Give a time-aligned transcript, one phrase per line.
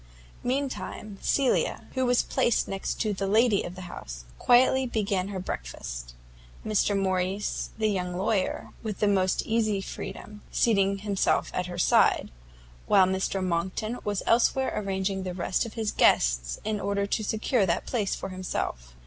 [0.43, 5.37] Meantime, Cecilia, who was placed next to the lady of the house, quietly began her
[5.39, 6.15] breakfast;
[6.65, 12.31] Mr Morrice, the young lawyer, with the most easy freedom, seating himself at her side,
[12.87, 17.67] while Mr Monckton was elsewhere arranging the rest of his guests, in order to secure
[17.67, 18.95] that place for himself.